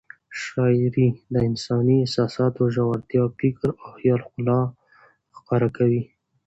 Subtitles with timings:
[0.43, 4.59] شاعري د انساني احساساتو ژورتیا، فکر او خیال ښکلا
[5.37, 6.01] ښکاره کوي.